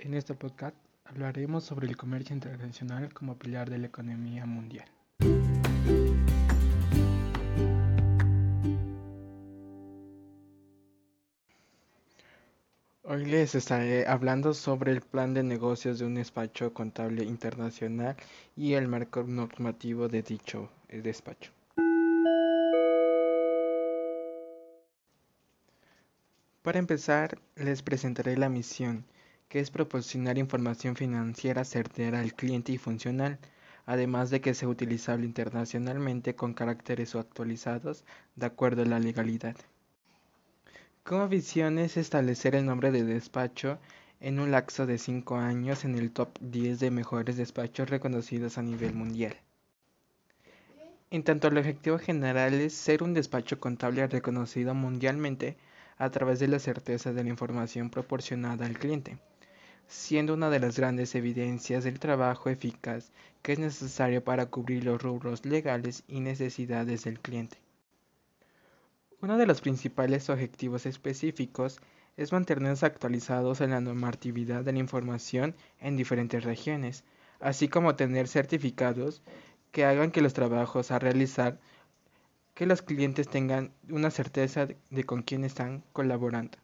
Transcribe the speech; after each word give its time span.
En 0.00 0.14
este 0.14 0.32
podcast 0.34 0.76
hablaremos 1.06 1.64
sobre 1.64 1.88
el 1.88 1.96
comercio 1.96 2.32
internacional 2.32 3.12
como 3.12 3.36
pilar 3.36 3.68
de 3.68 3.78
la 3.78 3.88
economía 3.88 4.46
mundial. 4.46 4.88
Hoy 13.02 13.24
les 13.24 13.56
estaré 13.56 14.06
hablando 14.06 14.54
sobre 14.54 14.92
el 14.92 15.00
plan 15.00 15.34
de 15.34 15.42
negocios 15.42 15.98
de 15.98 16.06
un 16.06 16.14
despacho 16.14 16.72
contable 16.72 17.24
internacional 17.24 18.14
y 18.54 18.74
el 18.74 18.86
marco 18.86 19.24
normativo 19.24 20.06
de 20.06 20.22
dicho 20.22 20.70
despacho. 20.88 21.50
Para 26.62 26.78
empezar, 26.78 27.40
les 27.56 27.82
presentaré 27.82 28.36
la 28.36 28.48
misión, 28.48 29.04
que 29.48 29.60
es 29.60 29.70
proporcionar 29.70 30.36
información 30.36 30.94
financiera 30.94 31.64
certera 31.64 32.20
al 32.20 32.34
cliente 32.34 32.72
y 32.72 32.78
funcional, 32.78 33.38
además 33.86 34.28
de 34.30 34.42
que 34.42 34.52
sea 34.52 34.68
utilizable 34.68 35.24
internacionalmente 35.24 36.34
con 36.34 36.52
caracteres 36.52 37.14
actualizados 37.14 38.04
de 38.36 38.46
acuerdo 38.46 38.82
a 38.82 38.86
la 38.86 38.98
legalidad. 38.98 39.56
Como 41.02 41.28
visión 41.28 41.78
es 41.78 41.96
establecer 41.96 42.54
el 42.54 42.66
nombre 42.66 42.90
de 42.90 43.02
despacho 43.02 43.78
en 44.20 44.40
un 44.40 44.50
lapso 44.50 44.84
de 44.84 44.98
5 44.98 45.36
años 45.36 45.84
en 45.86 45.96
el 45.96 46.10
top 46.10 46.28
10 46.40 46.80
de 46.80 46.90
mejores 46.90 47.38
despachos 47.38 47.88
reconocidos 47.88 48.58
a 48.58 48.62
nivel 48.62 48.92
mundial. 48.92 49.34
En 51.10 51.22
tanto, 51.22 51.48
el 51.48 51.56
objetivo 51.56 51.98
general 51.98 52.52
es 52.52 52.74
ser 52.74 53.02
un 53.02 53.14
despacho 53.14 53.58
contable 53.58 54.06
reconocido 54.06 54.74
mundialmente 54.74 55.56
a 55.96 56.10
través 56.10 56.38
de 56.38 56.48
la 56.48 56.58
certeza 56.58 57.14
de 57.14 57.24
la 57.24 57.30
información 57.30 57.88
proporcionada 57.88 58.66
al 58.66 58.78
cliente, 58.78 59.16
siendo 59.88 60.34
una 60.34 60.50
de 60.50 60.60
las 60.60 60.78
grandes 60.78 61.14
evidencias 61.14 61.82
del 61.82 61.98
trabajo 61.98 62.50
eficaz 62.50 63.10
que 63.42 63.52
es 63.52 63.58
necesario 63.58 64.22
para 64.22 64.46
cubrir 64.46 64.84
los 64.84 65.02
rubros 65.02 65.46
legales 65.46 66.04
y 66.06 66.20
necesidades 66.20 67.04
del 67.04 67.20
cliente. 67.20 67.56
Uno 69.20 69.38
de 69.38 69.46
los 69.46 69.62
principales 69.62 70.28
objetivos 70.28 70.84
específicos 70.86 71.80
es 72.18 72.32
mantenernos 72.32 72.82
actualizados 72.82 73.60
en 73.62 73.70
la 73.70 73.80
normatividad 73.80 74.62
de 74.62 74.72
la 74.72 74.78
información 74.78 75.54
en 75.80 75.96
diferentes 75.96 76.44
regiones, 76.44 77.04
así 77.40 77.68
como 77.68 77.96
tener 77.96 78.28
certificados 78.28 79.22
que 79.72 79.84
hagan 79.84 80.10
que 80.10 80.20
los 80.20 80.34
trabajos 80.34 80.90
a 80.90 80.98
realizar 80.98 81.58
que 82.54 82.66
los 82.66 82.82
clientes 82.82 83.28
tengan 83.28 83.72
una 83.88 84.10
certeza 84.10 84.68
de 84.90 85.04
con 85.04 85.22
quién 85.22 85.44
están 85.44 85.84
colaborando. 85.92 86.58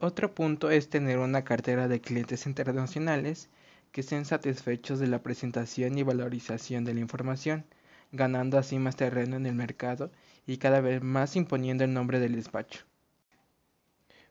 Otro 0.00 0.34
punto 0.34 0.70
es 0.70 0.88
tener 0.88 1.18
una 1.18 1.44
cartera 1.44 1.88
de 1.88 2.00
clientes 2.00 2.46
internacionales 2.46 3.48
que 3.92 4.02
estén 4.02 4.24
satisfechos 4.24 4.98
de 4.98 5.06
la 5.06 5.22
presentación 5.22 5.98
y 5.98 6.02
valorización 6.02 6.84
de 6.84 6.94
la 6.94 7.00
información, 7.00 7.64
ganando 8.12 8.58
así 8.58 8.78
más 8.78 8.96
terreno 8.96 9.36
en 9.36 9.46
el 9.46 9.54
mercado 9.54 10.10
y 10.46 10.58
cada 10.58 10.80
vez 10.80 11.02
más 11.02 11.36
imponiendo 11.36 11.84
el 11.84 11.92
nombre 11.92 12.20
del 12.20 12.36
despacho. 12.36 12.84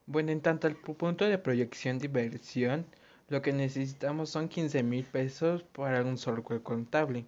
Bueno, 0.05 0.31
en 0.31 0.41
tanto 0.41 0.67
al 0.67 0.75
punto 0.75 1.25
de 1.25 1.37
proyección 1.37 1.99
de 1.99 2.05
inversión, 2.05 2.85
lo 3.27 3.41
que 3.41 3.51
necesitamos 3.51 4.29
son 4.29 4.47
15 4.47 4.83
mil 4.83 5.03
pesos 5.03 5.63
para 5.63 6.01
un 6.03 6.17
software 6.17 6.63
contable 6.63 7.25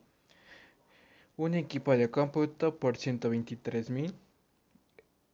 un 1.40 1.54
equipo 1.54 1.96
de 1.96 2.12
cómputo 2.12 2.80
por 2.80 2.98
123 2.98 3.90
mil, 3.90 4.14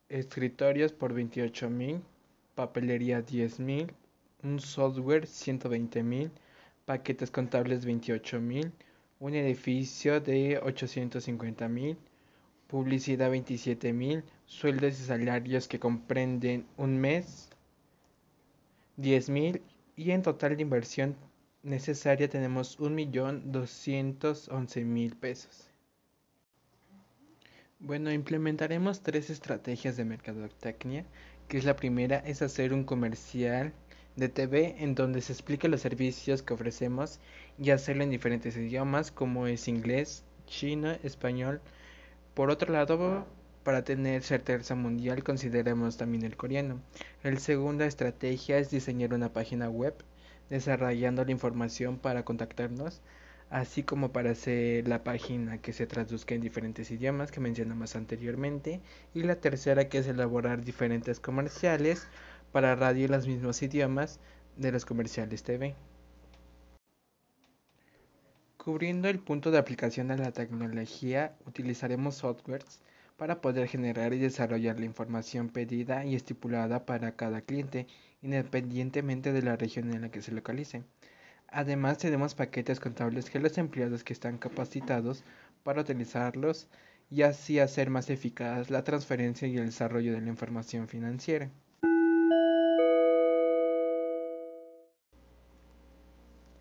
escritorios 0.07 0.93
por 0.93 1.13
28 1.13 1.67
mil, 1.71 1.99
papelería 2.55 3.21
10 3.21 3.59
mil, 3.59 3.91
un 4.43 4.59
software 4.59 5.27
120 5.27 6.03
mil, 6.03 6.31
paquetes 6.85 7.31
contables 7.31 7.85
28 7.85 8.39
mil, 8.39 8.71
un 9.19 9.35
edificio 9.35 10.21
de 10.21 10.59
850 10.59 11.67
mil, 11.67 11.97
publicidad 12.67 13.29
27 13.29 13.93
mil, 13.93 14.23
sueldos 14.45 14.99
y 14.99 15.03
salarios 15.05 15.67
que 15.67 15.79
comprenden 15.79 16.65
un 16.77 16.97
mes 16.97 17.49
10 18.97 19.29
mil 19.29 19.61
y 19.95 20.11
en 20.11 20.21
total 20.21 20.55
de 20.55 20.61
inversión 20.63 21.15
necesaria 21.63 22.29
tenemos 22.29 22.79
1.211.000 22.79 25.15
pesos. 25.15 25.69
Bueno, 27.79 28.11
implementaremos 28.11 29.01
tres 29.01 29.29
estrategias 29.29 29.97
de 29.97 30.05
mercadotecnia, 30.05 31.05
que 31.47 31.57
es 31.57 31.65
la 31.65 31.75
primera 31.75 32.17
es 32.19 32.41
hacer 32.41 32.73
un 32.73 32.83
comercial 32.83 33.73
de 34.15 34.29
TV 34.29 34.75
en 34.79 34.95
donde 34.95 35.21
se 35.21 35.33
explique 35.33 35.67
los 35.67 35.81
servicios 35.81 36.41
que 36.41 36.53
ofrecemos 36.53 37.19
y 37.59 37.71
hacerlo 37.71 38.03
en 38.03 38.09
diferentes 38.09 38.55
idiomas 38.57 39.11
como 39.11 39.47
es 39.47 39.67
inglés, 39.67 40.23
chino, 40.47 40.91
español. 41.03 41.61
Por 42.33 42.49
otro 42.49 42.71
lado, 42.71 43.25
para 43.63 43.83
tener 43.83 44.23
certeza 44.23 44.75
mundial 44.75 45.23
consideremos 45.23 45.97
también 45.97 46.23
el 46.23 46.37
coreano. 46.37 46.81
La 47.23 47.37
segunda 47.39 47.85
estrategia 47.85 48.57
es 48.57 48.71
diseñar 48.71 49.13
una 49.13 49.33
página 49.33 49.69
web 49.69 49.95
desarrollando 50.49 51.25
la 51.25 51.31
información 51.31 51.97
para 51.97 52.23
contactarnos 52.23 53.01
así 53.49 53.83
como 53.83 54.11
para 54.11 54.31
hacer 54.31 54.87
la 54.87 55.03
página 55.03 55.59
que 55.59 55.73
se 55.73 55.87
traduzca 55.87 56.35
en 56.35 56.41
diferentes 56.41 56.91
idiomas 56.91 57.31
que 57.31 57.39
mencionamos 57.39 57.95
anteriormente 57.95 58.81
y 59.13 59.23
la 59.23 59.35
tercera 59.35 59.87
que 59.87 59.99
es 59.99 60.07
elaborar 60.07 60.63
diferentes 60.63 61.19
comerciales 61.19 62.07
para 62.51 62.75
radio 62.75 63.05
en 63.05 63.11
los 63.11 63.27
mismos 63.27 63.61
idiomas 63.61 64.19
de 64.57 64.71
los 64.71 64.85
comerciales 64.85 65.43
TV. 65.43 65.75
Cubriendo 68.57 69.09
el 69.09 69.19
punto 69.19 69.51
de 69.51 69.59
aplicación 69.59 70.07
de 70.07 70.17
la 70.17 70.31
tecnología, 70.31 71.35
utilizaremos 71.45 72.15
softwares 72.15 72.81
para 73.15 73.39
poder 73.39 73.67
generar 73.67 74.13
y 74.13 74.17
desarrollar 74.17 74.79
la 74.79 74.85
información 74.85 75.49
pedida 75.49 76.03
y 76.03 76.15
estipulada 76.15 76.85
para 76.85 77.15
cada 77.15 77.41
cliente, 77.41 77.85
independientemente 78.21 79.31
de 79.31 79.43
la 79.43 79.55
región 79.55 79.93
en 79.93 80.01
la 80.01 80.09
que 80.09 80.21
se 80.21 80.31
localice. 80.31 80.83
Además 81.47 81.97
tenemos 81.97 82.35
paquetes 82.35 82.79
contables 82.79 83.29
que 83.29 83.39
los 83.39 83.57
empleados 83.57 84.03
que 84.03 84.13
están 84.13 84.37
capacitados 84.37 85.23
para 85.63 85.81
utilizarlos 85.81 86.67
y 87.09 87.21
así 87.21 87.59
hacer 87.59 87.89
más 87.89 88.09
eficaz 88.09 88.69
la 88.69 88.83
transferencia 88.83 89.47
y 89.47 89.57
el 89.57 89.67
desarrollo 89.67 90.13
de 90.13 90.21
la 90.21 90.29
información 90.29 90.87
financiera. 90.87 91.49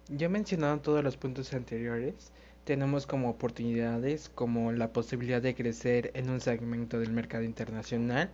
Ya 0.09 0.29
mencionado 0.29 0.81
todos 0.81 1.03
los 1.03 1.17
puntos 1.17 1.55
anteriores, 1.55 2.31
tenemos 2.65 3.07
como 3.07 3.31
oportunidades 3.31 4.29
como 4.29 4.71
la 4.73 4.93
posibilidad 4.93 5.41
de 5.41 5.55
crecer 5.55 6.11
en 6.15 6.31
un 6.31 6.41
segmento 6.41 6.99
del 7.01 7.11
mercado 7.11 7.43
internacional, 7.43 8.31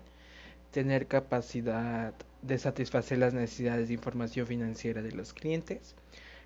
tener 0.73 1.07
capacidad 1.07 2.13
de 2.43 2.59
satisfacer 2.59 3.19
las 3.19 3.35
necesidades 3.35 3.89
de 3.89 3.95
información 3.95 4.47
financiera 4.47 5.01
de 5.01 5.13
los 5.13 5.33
clientes, 5.33 5.95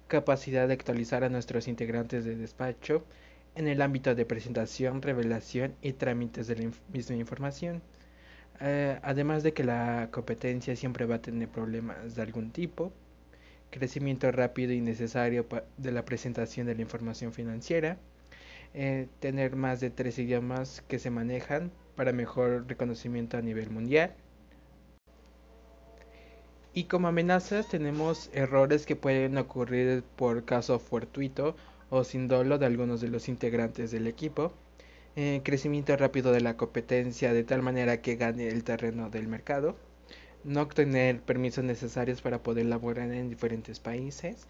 capacidad 0.09 0.69
de 0.69 0.75
actualizar 0.75 1.25
a 1.25 1.29
nuestros 1.29 1.69
integrantes 1.69 2.25
de 2.25 2.37
despacho 2.37 3.05
en 3.55 3.69
el 3.69 3.83
ámbito 3.83 4.15
de 4.15 4.27
presentación, 4.27 5.03
revelación 5.03 5.75
y 5.83 5.93
trámites 5.93 6.47
de 6.47 6.57
la 6.57 6.71
misma 6.93 7.17
información. 7.17 7.83
Eh, 8.61 8.99
además 9.03 9.43
de 9.43 9.53
que 9.53 9.65
la 9.65 10.09
competencia 10.11 10.77
siempre 10.77 11.07
va 11.07 11.17
a 11.17 11.23
tener 11.23 11.49
problemas 11.49 12.15
de 12.15 12.23
algún 12.23 12.51
tipo, 12.51 12.93
crecimiento 13.71 14.31
rápido 14.31 14.73
y 14.73 14.81
necesario 14.81 15.47
de 15.77 15.93
la 15.93 16.05
presentación 16.05 16.67
de 16.67 16.75
la 16.77 16.83
información 16.83 17.33
financiera, 17.33 17.99
eh, 18.75 19.09
tener 19.21 19.57
más 19.57 19.81
de 19.81 19.91
tres 19.91 20.19
idiomas 20.19 20.83
que 20.89 20.99
se 20.99 21.11
manejan 21.11 21.73
para 21.97 22.13
mejor 22.13 22.67
reconocimiento 22.69 23.37
a 23.37 23.43
nivel 23.43 23.71
mundial, 23.71 24.15
y 26.75 26.85
como 26.85 27.07
amenazas 27.07 27.69
tenemos 27.69 28.31
errores 28.33 28.85
que 28.85 28.97
pueden 28.97 29.39
ocurrir 29.39 30.03
por 30.17 30.45
caso 30.45 30.81
fortuito 30.81 31.55
o 31.89 32.03
sin 32.03 32.27
dolo 32.27 32.59
de 32.59 32.67
algunos 32.67 33.01
de 33.01 33.09
los 33.09 33.29
integrantes 33.29 33.93
del 33.93 34.09
equipo. 34.09 34.53
Eh, 35.15 35.41
crecimiento 35.45 35.97
rápido 35.97 36.33
de 36.33 36.41
la 36.41 36.57
competencia 36.57 37.33
de 37.33 37.45
tal 37.45 37.63
manera 37.63 38.03
que 38.03 38.17
gane 38.17 38.49
el 38.49 38.65
terreno 38.65 39.09
del 39.09 39.29
mercado. 39.29 39.77
No 40.43 40.63
obtener 40.63 41.21
permisos 41.21 41.63
necesarios 41.63 42.21
para 42.21 42.43
poder 42.43 42.67
laborar 42.67 43.13
en 43.13 43.31
diferentes 43.31 43.79
países. 43.79 44.49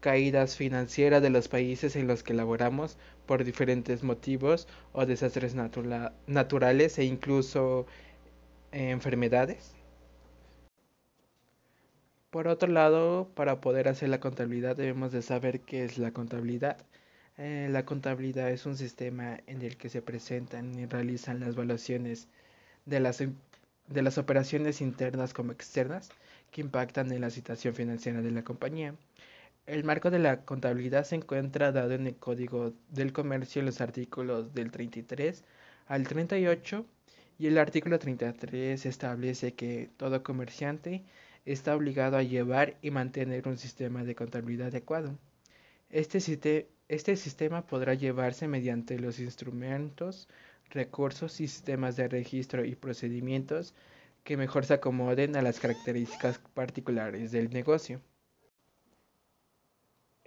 Caídas 0.00 0.56
financieras 0.56 1.22
de 1.22 1.30
los 1.30 1.46
países 1.46 1.94
en 1.94 2.08
los 2.08 2.24
que 2.24 2.34
laboramos 2.34 2.98
por 3.26 3.44
diferentes 3.44 4.02
motivos 4.02 4.66
o 4.92 5.06
desastres 5.06 5.54
naturales 6.26 6.98
e 6.98 7.04
incluso 7.04 7.86
enfermedades 8.72 9.74
por 12.30 12.48
otro 12.48 12.68
lado, 12.70 13.28
para 13.34 13.60
poder 13.60 13.88
hacer 13.88 14.08
la 14.08 14.20
contabilidad 14.20 14.76
debemos 14.76 15.12
de 15.12 15.22
saber 15.22 15.60
qué 15.60 15.84
es 15.84 15.98
la 15.98 16.12
contabilidad. 16.12 16.78
Eh, 17.38 17.68
la 17.70 17.84
contabilidad 17.84 18.50
es 18.50 18.66
un 18.66 18.76
sistema 18.76 19.40
en 19.46 19.62
el 19.62 19.76
que 19.76 19.88
se 19.88 20.02
presentan 20.02 20.78
y 20.78 20.86
realizan 20.86 21.40
las 21.40 21.50
evaluaciones 21.50 22.28
de 22.86 23.00
las, 23.00 23.18
de 23.18 24.02
las 24.02 24.18
operaciones 24.18 24.80
internas 24.80 25.34
como 25.34 25.52
externas 25.52 26.10
que 26.50 26.60
impactan 26.60 27.12
en 27.12 27.20
la 27.20 27.30
situación 27.30 27.74
financiera 27.74 28.22
de 28.22 28.30
la 28.30 28.44
compañía. 28.44 28.94
El 29.66 29.84
marco 29.84 30.10
de 30.10 30.18
la 30.18 30.44
contabilidad 30.44 31.04
se 31.04 31.16
encuentra 31.16 31.72
dado 31.72 31.92
en 31.92 32.06
el 32.06 32.16
Código 32.16 32.72
del 32.90 33.12
Comercio 33.12 33.60
en 33.60 33.66
los 33.66 33.80
artículos 33.80 34.52
del 34.54 34.70
33 34.70 35.44
al 35.86 36.06
38 36.06 36.86
y 37.38 37.46
el 37.46 37.58
artículo 37.58 37.98
33 37.98 38.84
establece 38.86 39.54
que 39.54 39.90
todo 39.96 40.22
comerciante 40.22 41.04
está 41.52 41.74
obligado 41.74 42.16
a 42.16 42.22
llevar 42.22 42.76
y 42.82 42.90
mantener 42.90 43.48
un 43.48 43.58
sistema 43.58 44.04
de 44.04 44.14
contabilidad 44.14 44.68
adecuado. 44.68 45.18
Este, 45.90 46.68
este 46.88 47.16
sistema 47.16 47.66
podrá 47.66 47.94
llevarse 47.94 48.46
mediante 48.46 48.98
los 48.98 49.18
instrumentos, 49.18 50.28
recursos 50.70 51.40
y 51.40 51.48
sistemas 51.48 51.96
de 51.96 52.08
registro 52.08 52.64
y 52.64 52.76
procedimientos 52.76 53.74
que 54.22 54.36
mejor 54.36 54.64
se 54.66 54.74
acomoden 54.74 55.36
a 55.36 55.42
las 55.42 55.58
características 55.58 56.38
particulares 56.54 57.32
del 57.32 57.50
negocio. 57.50 58.00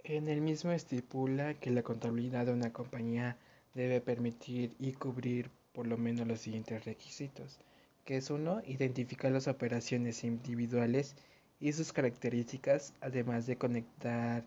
En 0.02 0.28
el 0.28 0.42
mismo 0.42 0.72
estipula 0.72 1.54
que 1.54 1.70
la 1.70 1.82
contabilidad 1.82 2.46
de 2.46 2.52
una 2.52 2.72
compañía 2.72 3.38
debe 3.72 4.00
permitir 4.02 4.74
y 4.78 4.92
cubrir 4.92 5.50
por 5.72 5.86
lo 5.86 5.96
menos 5.96 6.28
los 6.28 6.40
siguientes 6.40 6.84
requisitos, 6.84 7.58
que 8.04 8.16
es 8.18 8.30
uno, 8.30 8.60
identificar 8.66 9.32
las 9.32 9.48
operaciones 9.48 10.24
individuales 10.24 11.16
y 11.58 11.72
sus 11.72 11.92
características, 11.92 12.92
además 13.00 13.46
de 13.46 13.56
conectar 13.56 14.44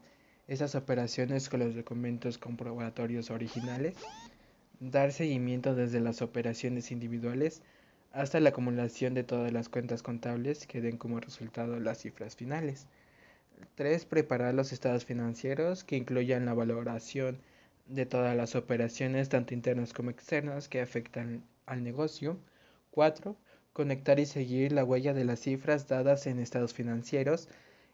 esas 0.48 0.75
operaciones 0.75 1.50
con 1.50 1.59
los 1.62 1.75
documentos 1.75 2.38
comprobatorios 2.38 3.31
originales, 3.31 3.95
dar 4.80 5.12
seguimiento 5.12 5.75
desde 5.75 6.00
las 6.00 6.21
operaciones 6.21 6.92
individuales 6.92 7.62
hasta 8.12 8.39
la 8.39 8.50
acumulación 8.50 9.13
de 9.13 9.24
todas 9.24 9.51
las 9.51 9.69
cuentas 9.69 10.03
contables 10.03 10.68
que 10.68 10.81
den 10.81 10.98
como 10.98 11.19
resultado 11.19 11.80
las 11.80 12.00
cifras 12.00 12.36
finales. 12.36 12.88
3. 13.75 14.06
Preparar 14.06 14.53
los 14.53 14.71
estados 14.71 15.06
financieros 15.06 15.83
que 15.83 15.98
incluyan 15.98 16.45
la 16.45 16.53
valoración 16.53 17.39
de 17.88 18.06
todas 18.06 18.36
las 18.36 18.56
operaciones, 18.56 19.30
tanto 19.30 19.53
internas 19.53 19.94
como 19.94 20.12
externas, 20.12 20.69
que 20.69 20.81
afectan 20.81 21.44
al 21.65 21.83
negocio. 21.83 22.38
4. 22.92 23.36
Conectar 23.77 24.19
y 24.19 24.25
seguir 24.25 24.71
la 24.71 24.83
huella 24.83 25.13
de 25.13 25.24
las 25.24 25.41
cifras 25.41 25.88
dadas 25.88 26.25
en 26.25 26.39
estados 26.39 26.74
financieros 26.74 27.47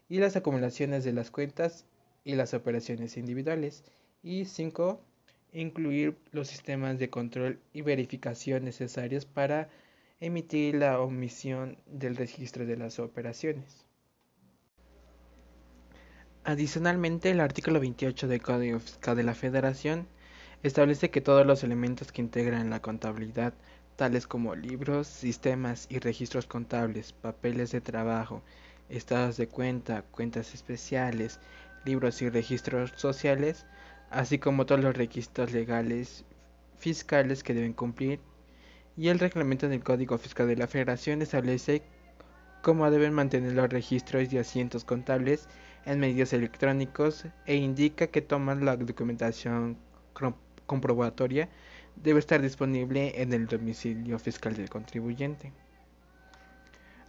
y 0.08 0.20
las 0.20 0.38
acumulaciones 0.38 1.04
de 1.04 1.12
las 1.12 1.30
cuentas 1.30 1.84
y 2.24 2.36
las 2.36 2.54
operaciones 2.54 3.18
individuales. 3.18 3.84
Y 4.22 4.46
5. 4.46 5.02
Incluir 5.52 6.18
los 6.32 6.48
sistemas 6.48 7.00
de 7.00 7.10
control 7.10 7.60
y 7.74 7.82
verificación 7.82 8.64
necesarios 8.64 9.26
para 9.26 9.68
emitir 10.22 10.76
la 10.76 11.02
omisión 11.02 11.78
del 11.86 12.16
registro 12.16 12.66
de 12.66 12.78
las 12.78 12.98
operaciones. 13.00 13.86
Adicionalmente, 16.46 17.30
el 17.32 17.42
artículo 17.42 17.82
28 17.82 18.30
del 18.30 18.42
Código 18.42 18.80
Fiscal 18.80 19.18
de 19.18 19.24
la 19.24 19.36
Federación 19.36 20.08
establece 20.64 21.10
que 21.10 21.20
todos 21.20 21.46
los 21.46 21.62
elementos 21.66 22.14
que 22.14 22.22
integran 22.22 22.70
la 22.70 22.82
contabilidad, 22.82 23.54
tales 23.96 24.28
como 24.28 24.56
libros, 24.56 25.08
sistemas 25.08 25.88
y 25.90 26.00
registros 26.00 26.48
contables, 26.48 27.14
papeles 27.14 27.72
de 27.72 27.82
trabajo, 27.82 28.42
estados 28.90 29.38
de 29.38 29.48
cuenta, 29.48 30.04
cuentas 30.04 30.54
especiales, 30.54 31.40
libros 31.86 32.22
y 32.22 32.30
registros 32.30 32.92
sociales, 32.96 33.66
así 34.10 34.40
como 34.40 34.66
todos 34.66 34.82
los 34.82 34.96
requisitos 34.96 35.52
legales 35.52 36.26
fiscales 36.78 37.44
que 37.44 37.54
deben 37.54 37.74
cumplir, 37.74 38.20
y 38.96 39.08
el 39.08 39.20
reglamento 39.20 39.68
del 39.70 39.84
Código 39.84 40.18
Fiscal 40.18 40.48
de 40.48 40.58
la 40.58 40.68
Federación 40.68 41.22
establece 41.22 41.82
cómo 42.62 42.90
deben 42.92 43.14
mantener 43.14 43.54
los 43.54 43.70
registros 43.70 44.32
y 44.32 44.38
asientos 44.38 44.86
contables 44.86 45.48
en 45.86 46.00
medios 46.00 46.32
electrónicos 46.34 47.26
e 47.46 47.56
indica 47.56 48.08
que 48.08 48.22
toman 48.22 48.66
la 48.66 48.78
documentación 48.78 49.78
comprobatoria 50.74 51.50
debe 51.96 52.20
estar 52.20 52.42
disponible 52.42 53.22
en 53.22 53.34
el 53.34 53.46
domicilio 53.46 54.18
fiscal 54.18 54.56
del 54.56 54.70
contribuyente. 54.70 55.52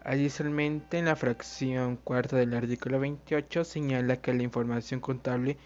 Adicionalmente, 0.04 0.98
en 0.98 1.06
la 1.06 1.16
fracción 1.16 1.96
cuarta 1.96 2.36
del 2.36 2.52
artículo 2.54 3.00
28 3.00 3.64
señala 3.64 4.18
que 4.18 4.34
la 4.34 4.42
información 4.42 5.00
contable 5.00 5.56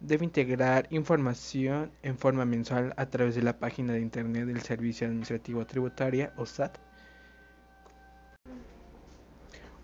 debe 0.00 0.24
integrar 0.24 0.86
información 0.90 1.90
en 2.02 2.16
forma 2.16 2.44
mensual 2.46 2.94
a 2.96 3.06
través 3.06 3.34
de 3.34 3.42
la 3.42 3.58
página 3.58 3.92
de 3.92 4.00
Internet 4.00 4.46
del 4.46 4.62
Servicio 4.62 5.06
Administrativo 5.06 5.66
Tributaria 5.66 6.32
o 6.36 6.46
SAT 6.46 6.78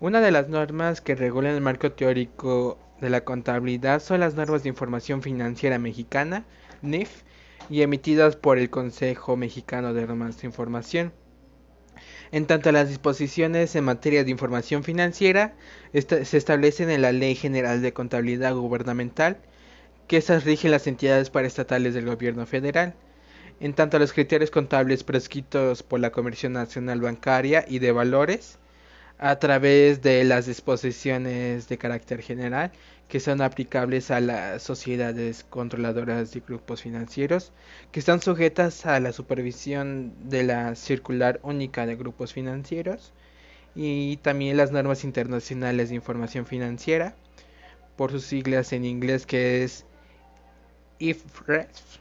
una 0.01 0.21
de 0.21 0.31
las 0.31 0.47
normas 0.47 1.01
que 1.01 1.13
regulan 1.13 1.55
el 1.55 1.61
marco 1.61 1.91
teórico 1.91 2.79
de 3.01 3.09
la 3.09 3.25
contabilidad 3.25 4.01
son 4.01 4.21
las 4.21 4.33
normas 4.33 4.63
de 4.63 4.69
información 4.69 5.21
financiera 5.21 5.77
mexicana, 5.77 6.45
NIF, 6.81 7.23
y 7.69 7.81
emitidas 7.81 8.35
por 8.35 8.57
el 8.57 8.69
Consejo 8.69 9.37
Mexicano 9.37 9.93
de 9.93 10.05
Normas 10.07 10.41
de 10.41 10.47
Información. 10.47 11.13
En 12.31 12.45
tanto, 12.45 12.71
las 12.71 12.89
disposiciones 12.89 13.75
en 13.75 13.83
materia 13.83 14.23
de 14.23 14.31
información 14.31 14.83
financiera 14.83 15.55
se 15.93 16.37
establecen 16.37 16.89
en 16.89 17.01
la 17.01 17.11
Ley 17.11 17.35
General 17.35 17.81
de 17.81 17.93
Contabilidad 17.93 18.53
Gubernamental, 18.53 19.37
que 20.07 20.17
esas 20.17 20.43
rigen 20.43 20.71
las 20.71 20.87
entidades 20.87 21.29
paraestatales 21.29 21.93
del 21.93 22.05
gobierno 22.05 22.45
federal. 22.45 22.95
En 23.59 23.73
tanto, 23.73 23.99
los 23.99 24.13
criterios 24.13 24.51
contables 24.51 25.03
prescritos 25.03 25.83
por 25.83 25.99
la 25.99 26.11
Comisión 26.11 26.53
Nacional 26.53 27.01
Bancaria 27.01 27.65
y 27.67 27.79
de 27.79 27.91
Valores, 27.91 28.57
a 29.19 29.37
través 29.37 30.01
de 30.01 30.23
las 30.23 30.45
disposiciones 30.45 31.67
de 31.67 31.77
carácter 31.77 32.21
general 32.21 32.71
que 33.09 33.19
son 33.19 33.41
aplicables 33.41 34.11
a 34.11 34.21
las 34.21 34.63
sociedades 34.63 35.43
controladoras 35.49 36.31
de 36.31 36.39
grupos 36.39 36.83
financieros 36.83 37.51
que 37.91 37.99
están 37.99 38.21
sujetas 38.21 38.85
a 38.85 38.99
la 39.01 39.11
supervisión 39.11 40.13
de 40.29 40.43
la 40.43 40.75
circular 40.75 41.39
única 41.43 41.85
de 41.85 41.97
grupos 41.97 42.33
financieros 42.33 43.11
y 43.75 44.17
también 44.17 44.55
las 44.57 44.71
normas 44.71 45.03
internacionales 45.03 45.89
de 45.89 45.95
información 45.95 46.45
financiera 46.45 47.13
por 47.97 48.11
sus 48.11 48.23
siglas 48.23 48.71
en 48.71 48.85
inglés 48.85 49.25
que 49.25 49.63
es 49.63 49.85
IFRS 50.99 51.99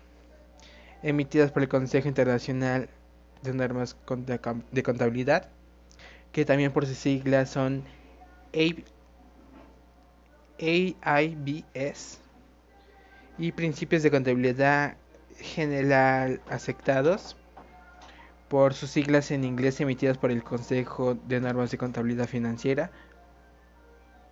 emitidas 1.02 1.50
por 1.50 1.62
el 1.62 1.68
Consejo 1.68 2.06
Internacional 2.06 2.88
de 3.42 3.54
Normas 3.54 3.96
de 4.70 4.82
Contabilidad 4.82 5.48
que 6.38 6.44
también 6.44 6.70
por 6.70 6.86
sus 6.86 6.96
siglas 6.96 7.50
son 7.50 7.82
AIBS 11.00 12.20
y 13.38 13.50
principios 13.50 14.04
de 14.04 14.12
contabilidad 14.12 14.96
general 15.40 16.40
aceptados 16.48 17.36
por 18.46 18.74
sus 18.74 18.88
siglas 18.90 19.32
en 19.32 19.42
inglés 19.42 19.80
emitidas 19.80 20.16
por 20.16 20.30
el 20.30 20.44
Consejo 20.44 21.16
de 21.26 21.40
Normas 21.40 21.72
de 21.72 21.78
Contabilidad 21.78 22.28
Financiera 22.28 22.92